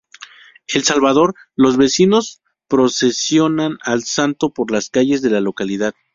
En 0.73 0.79
El 0.79 0.83
Salvador 0.83 1.35
los 1.55 1.77
vecinos 1.77 2.41
procesionan 2.67 3.77
al 3.83 4.01
Santo 4.03 4.49
por 4.51 4.71
las 4.71 4.89
calles 4.89 5.21
de 5.21 5.29
la 5.29 5.41
localidad. 5.41 5.93